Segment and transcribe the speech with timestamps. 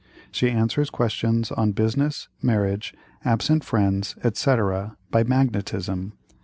[0.31, 4.55] She answers questions on business, marriage, absent friends, &c.,
[5.11, 6.13] by magnetism.